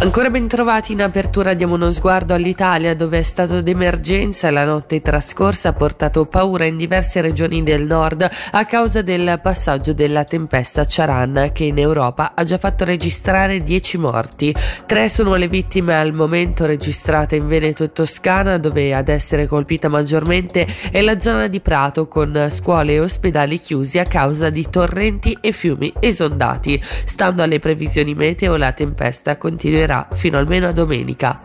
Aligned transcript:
Ancora 0.00 0.30
ben 0.30 0.46
trovati 0.46 0.92
in 0.92 1.02
apertura 1.02 1.54
diamo 1.54 1.74
uno 1.74 1.90
sguardo 1.90 2.32
all'Italia 2.32 2.94
dove 2.94 3.18
è 3.18 3.22
stato 3.22 3.60
d'emergenza 3.62 4.48
la 4.52 4.64
notte 4.64 5.02
trascorsa 5.02 5.70
ha 5.70 5.72
portato 5.72 6.24
paura 6.26 6.66
in 6.66 6.76
diverse 6.76 7.20
regioni 7.20 7.64
del 7.64 7.82
nord 7.82 8.30
a 8.52 8.64
causa 8.64 9.02
del 9.02 9.40
passaggio 9.42 9.92
della 9.92 10.22
tempesta 10.22 10.84
Charan 10.86 11.50
che 11.52 11.64
in 11.64 11.80
Europa 11.80 12.34
ha 12.36 12.44
già 12.44 12.58
fatto 12.58 12.84
registrare 12.84 13.60
10 13.60 13.98
morti. 13.98 14.54
Tre 14.86 15.08
sono 15.08 15.34
le 15.34 15.48
vittime 15.48 15.98
al 15.98 16.12
momento 16.12 16.64
registrate 16.64 17.34
in 17.34 17.48
Veneto 17.48 17.82
e 17.82 17.92
Toscana 17.92 18.56
dove 18.56 18.94
ad 18.94 19.08
essere 19.08 19.48
colpita 19.48 19.88
maggiormente 19.88 20.64
è 20.92 21.00
la 21.00 21.18
zona 21.18 21.48
di 21.48 21.58
Prato 21.58 22.06
con 22.06 22.46
scuole 22.52 22.92
e 22.92 23.00
ospedali 23.00 23.58
chiusi 23.58 23.98
a 23.98 24.04
causa 24.04 24.48
di 24.48 24.64
torrenti 24.70 25.36
e 25.40 25.50
fiumi 25.50 25.92
esondati. 25.98 26.80
Stando 27.04 27.42
alle 27.42 27.58
previsioni 27.58 28.14
meteo 28.14 28.54
la 28.54 28.70
tempesta 28.70 29.36
continuerà 29.36 29.86
fino 30.12 30.38
almeno 30.38 30.68
a 30.68 30.72
domenica. 30.72 31.42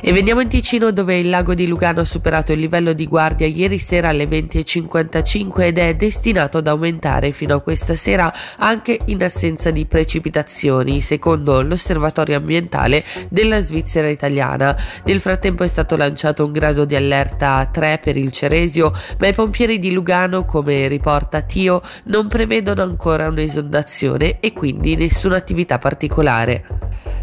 E 0.00 0.12
veniamo 0.12 0.40
in 0.40 0.48
Ticino 0.48 0.90
dove 0.92 1.18
il 1.18 1.28
lago 1.28 1.54
di 1.54 1.66
Lugano 1.66 2.00
ha 2.00 2.04
superato 2.04 2.52
il 2.52 2.60
livello 2.60 2.92
di 2.92 3.06
guardia 3.06 3.46
ieri 3.46 3.78
sera 3.78 4.08
alle 4.08 4.26
20.55 4.26 5.60
ed 5.62 5.78
è 5.78 5.94
destinato 5.94 6.58
ad 6.58 6.68
aumentare 6.68 7.32
fino 7.32 7.56
a 7.56 7.60
questa 7.60 7.94
sera 7.94 8.32
anche 8.58 8.98
in 9.06 9.22
assenza 9.22 9.70
di 9.70 9.84
precipitazioni, 9.86 11.00
secondo 11.00 11.62
l'osservatorio 11.62 12.36
ambientale 12.36 13.04
della 13.28 13.60
Svizzera 13.60 14.08
italiana. 14.08 14.76
Nel 15.04 15.20
frattempo 15.20 15.64
è 15.64 15.68
stato 15.68 15.96
lanciato 15.96 16.44
un 16.44 16.52
grado 16.52 16.84
di 16.84 16.94
allerta 16.94 17.68
3 17.70 18.00
per 18.02 18.16
il 18.16 18.30
Ceresio, 18.30 18.92
ma 19.18 19.26
i 19.26 19.34
pompieri 19.34 19.78
di 19.78 19.92
Lugano, 19.92 20.44
come 20.44 20.86
riporta 20.88 21.42
Tio, 21.42 21.80
non 22.04 22.28
prevedono 22.28 22.82
ancora 22.82 23.26
un'esondazione 23.26 24.40
e 24.40 24.52
quindi 24.52 24.94
nessuna 24.96 25.36
attività 25.36 25.78
particolare. 25.78 26.81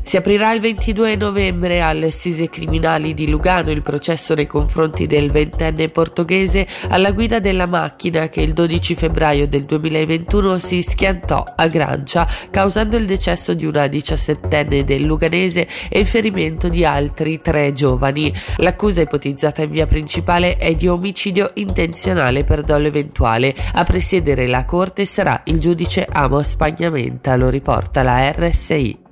Si 0.10 0.18
aprirà 0.18 0.54
il 0.54 0.60
22 0.60 1.16
novembre 1.18 1.82
alle 1.82 2.10
Sise 2.10 2.50
Criminali 2.50 3.14
di 3.14 3.30
Lugano 3.30 3.70
il 3.70 3.84
processo 3.84 4.34
nei 4.34 4.48
confronti 4.48 5.06
del 5.06 5.30
ventenne 5.30 5.90
portoghese 5.90 6.66
alla 6.90 7.12
guida 7.12 7.40
della 7.40 7.68
macchina 7.68 8.28
che 8.28 8.42
il 8.42 8.54
12 8.54 8.96
febbraio 8.96 9.48
del 9.48 9.66
2021 9.66 10.58
si 10.58 10.82
schiantò 10.82 11.54
a 11.56 11.68
Grancia, 11.68 12.28
causando 12.50 12.98
il 12.98 13.06
decesso 13.06 13.54
di 13.54 13.68
una 13.68 13.86
diciassettenne 13.86 14.84
del 14.84 15.04
luganese 15.04 15.68
e 15.88 16.00
il 16.00 16.08
ferimento 16.08 16.70
di 16.70 16.84
altri 16.84 17.40
tre 17.40 17.72
giovani. 17.74 18.34
L'accusa 18.56 19.02
ipotizzata 19.02 19.62
in 19.62 19.70
via 19.70 19.86
principale 19.86 20.58
è 20.58 20.74
di 20.74 20.88
omicidio 20.88 21.52
intenzionale 21.54 22.44
per 22.44 22.64
dolo 22.64 22.88
eventuale. 22.88 23.54
A 23.74 23.84
presiedere 23.84 24.48
la 24.48 24.66
corte 24.66 25.06
sarà 25.06 25.44
il 25.44 25.60
giudice 25.60 26.08
Amos 26.12 26.48
Spagnamenta, 26.48 27.36
lo 27.36 27.50
riporta 27.50 28.02
la 28.02 28.32
RSI. 28.32 29.09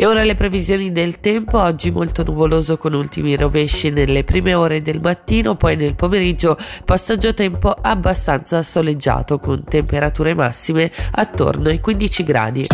E 0.00 0.06
ora 0.06 0.22
le 0.22 0.36
previsioni 0.36 0.92
del 0.92 1.18
tempo, 1.18 1.60
oggi 1.60 1.90
molto 1.90 2.22
nuvoloso 2.22 2.76
con 2.76 2.92
ultimi 2.92 3.36
rovesci 3.36 3.90
nelle 3.90 4.22
prime 4.22 4.54
ore 4.54 4.80
del 4.80 5.00
mattino, 5.00 5.56
poi 5.56 5.74
nel 5.74 5.96
pomeriggio 5.96 6.56
passaggio 6.84 7.34
tempo 7.34 7.70
abbastanza 7.70 8.62
soleggiato 8.62 9.40
con 9.40 9.64
temperature 9.64 10.34
massime 10.34 10.92
attorno 11.10 11.70
ai 11.70 11.80
15 11.80 12.22
gradi. 12.22 12.66